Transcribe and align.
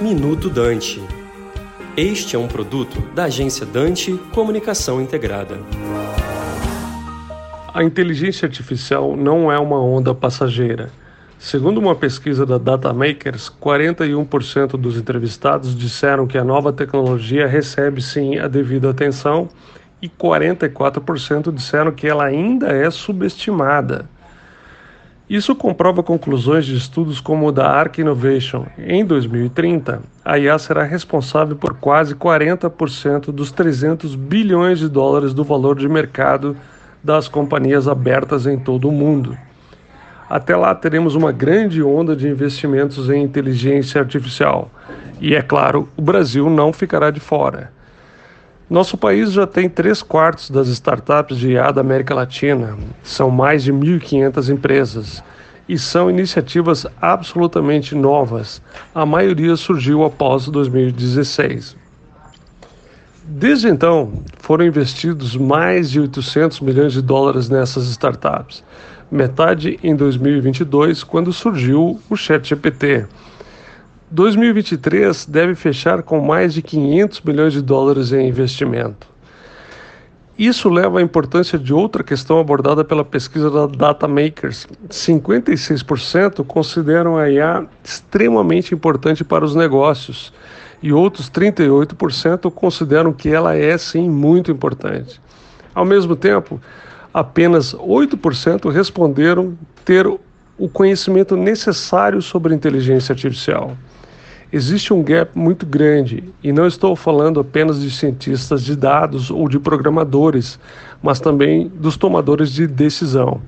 Minuto 0.00 0.48
Dante. 0.48 0.98
Este 1.94 2.34
é 2.34 2.38
um 2.38 2.48
produto 2.48 2.98
da 3.14 3.24
agência 3.24 3.66
Dante 3.66 4.14
Comunicação 4.32 4.98
Integrada. 4.98 5.58
A 7.74 7.84
inteligência 7.84 8.46
artificial 8.46 9.14
não 9.14 9.52
é 9.52 9.58
uma 9.58 9.78
onda 9.78 10.14
passageira. 10.14 10.88
Segundo 11.38 11.76
uma 11.76 11.94
pesquisa 11.94 12.46
da 12.46 12.56
Datamakers, 12.56 13.52
41% 13.60 14.78
dos 14.78 14.96
entrevistados 14.96 15.76
disseram 15.76 16.26
que 16.26 16.38
a 16.38 16.44
nova 16.44 16.72
tecnologia 16.72 17.46
recebe 17.46 18.00
sim 18.00 18.38
a 18.38 18.48
devida 18.48 18.88
atenção 18.88 19.50
e 20.00 20.08
44% 20.08 21.52
disseram 21.52 21.92
que 21.92 22.06
ela 22.08 22.24
ainda 22.24 22.68
é 22.68 22.90
subestimada. 22.90 24.08
Isso 25.30 25.54
comprova 25.54 26.02
conclusões 26.02 26.66
de 26.66 26.76
estudos 26.76 27.20
como 27.20 27.46
o 27.46 27.52
da 27.52 27.70
Arc 27.70 27.98
Innovation. 28.00 28.66
Em 28.76 29.04
2030, 29.04 30.02
a 30.24 30.36
IA 30.36 30.58
será 30.58 30.82
responsável 30.82 31.54
por 31.54 31.74
quase 31.74 32.16
40% 32.16 33.26
dos 33.26 33.52
300 33.52 34.16
bilhões 34.16 34.80
de 34.80 34.88
dólares 34.88 35.32
do 35.32 35.44
valor 35.44 35.78
de 35.78 35.88
mercado 35.88 36.56
das 37.00 37.28
companhias 37.28 37.86
abertas 37.86 38.44
em 38.44 38.58
todo 38.58 38.88
o 38.88 38.92
mundo. 38.92 39.38
Até 40.28 40.56
lá 40.56 40.74
teremos 40.74 41.14
uma 41.14 41.30
grande 41.30 41.80
onda 41.80 42.16
de 42.16 42.26
investimentos 42.26 43.08
em 43.08 43.22
inteligência 43.22 44.00
artificial. 44.00 44.68
E 45.20 45.36
é 45.36 45.42
claro, 45.42 45.88
o 45.96 46.02
Brasil 46.02 46.50
não 46.50 46.72
ficará 46.72 47.08
de 47.08 47.20
fora. 47.20 47.70
Nosso 48.70 48.96
país 48.96 49.32
já 49.32 49.48
tem 49.48 49.68
três 49.68 50.00
quartos 50.00 50.48
das 50.48 50.68
startups 50.68 51.36
de 51.36 51.54
IA 51.54 51.72
da 51.72 51.80
América 51.80 52.14
Latina. 52.14 52.78
São 53.02 53.28
mais 53.28 53.64
de 53.64 53.72
1.500 53.72 54.48
empresas 54.48 55.24
e 55.68 55.76
são 55.76 56.08
iniciativas 56.08 56.86
absolutamente 57.02 57.96
novas. 57.96 58.62
A 58.94 59.04
maioria 59.04 59.56
surgiu 59.56 60.04
após 60.04 60.46
2016. 60.46 61.76
Desde 63.24 63.66
então, 63.66 64.22
foram 64.38 64.64
investidos 64.64 65.34
mais 65.34 65.90
de 65.90 65.98
800 65.98 66.60
milhões 66.60 66.92
de 66.92 67.02
dólares 67.02 67.48
nessas 67.48 67.88
startups, 67.88 68.62
metade 69.10 69.80
em 69.82 69.96
2022, 69.96 71.02
quando 71.02 71.32
surgiu 71.32 72.00
o 72.08 72.16
ChatGPT 72.16 73.06
2023 74.10 75.26
deve 75.26 75.54
fechar 75.54 76.02
com 76.02 76.20
mais 76.20 76.52
de 76.52 76.62
500 76.62 77.20
milhões 77.20 77.52
de 77.52 77.62
dólares 77.62 78.12
em 78.12 78.28
investimento. 78.28 79.06
Isso 80.36 80.68
leva 80.68 80.98
à 80.98 81.02
importância 81.02 81.56
de 81.56 81.72
outra 81.72 82.02
questão 82.02 82.40
abordada 82.40 82.82
pela 82.82 83.04
pesquisa 83.04 83.48
da 83.48 83.66
Datamakers. 83.66 84.66
56% 84.88 86.44
consideram 86.44 87.16
a 87.16 87.30
IA 87.30 87.66
extremamente 87.84 88.74
importante 88.74 89.22
para 89.22 89.44
os 89.44 89.54
negócios 89.54 90.32
e 90.82 90.92
outros 90.92 91.30
38% 91.30 92.50
consideram 92.50 93.12
que 93.12 93.28
ela 93.28 93.54
é 93.54 93.78
sim 93.78 94.08
muito 94.10 94.50
importante. 94.50 95.20
Ao 95.72 95.84
mesmo 95.84 96.16
tempo, 96.16 96.60
apenas 97.14 97.74
8% 97.74 98.70
responderam 98.72 99.56
ter 99.84 100.04
o 100.06 100.68
conhecimento 100.68 101.36
necessário 101.36 102.20
sobre 102.20 102.54
inteligência 102.54 103.12
artificial. 103.12 103.76
Existe 104.52 104.92
um 104.92 105.00
gap 105.00 105.30
muito 105.38 105.64
grande, 105.64 106.24
e 106.42 106.52
não 106.52 106.66
estou 106.66 106.96
falando 106.96 107.38
apenas 107.38 107.80
de 107.80 107.88
cientistas 107.88 108.64
de 108.64 108.74
dados 108.74 109.30
ou 109.30 109.48
de 109.48 109.60
programadores, 109.60 110.58
mas 111.00 111.20
também 111.20 111.68
dos 111.68 111.96
tomadores 111.96 112.50
de 112.50 112.66
decisão. 112.66 113.40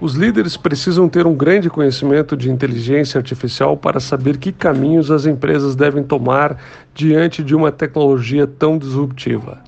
Os 0.00 0.14
líderes 0.14 0.56
precisam 0.56 1.08
ter 1.08 1.26
um 1.28 1.34
grande 1.34 1.70
conhecimento 1.70 2.36
de 2.36 2.50
inteligência 2.50 3.18
artificial 3.18 3.76
para 3.76 4.00
saber 4.00 4.36
que 4.36 4.50
caminhos 4.50 5.12
as 5.12 5.26
empresas 5.26 5.76
devem 5.76 6.02
tomar 6.02 6.60
diante 6.92 7.42
de 7.42 7.54
uma 7.54 7.70
tecnologia 7.70 8.48
tão 8.48 8.76
disruptiva. 8.76 9.58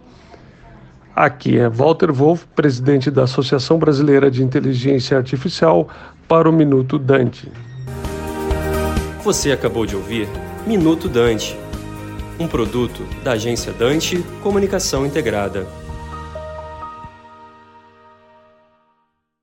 Aqui 1.14 1.56
é 1.56 1.68
Walter 1.68 2.12
Wolff, 2.12 2.46
presidente 2.54 3.10
da 3.10 3.22
Associação 3.22 3.78
Brasileira 3.78 4.30
de 4.30 4.42
Inteligência 4.42 5.16
Artificial, 5.16 5.88
para 6.26 6.48
o 6.48 6.52
Minuto 6.52 6.98
Dante. 6.98 7.50
Você 9.24 9.50
acabou 9.50 9.86
de 9.86 9.96
ouvir 9.96 10.28
Minuto 10.68 11.08
Dante, 11.08 11.56
um 12.38 12.46
produto 12.46 13.02
da 13.24 13.32
agência 13.32 13.72
Dante 13.72 14.22
Comunicação 14.42 15.06
Integrada. 15.06 15.66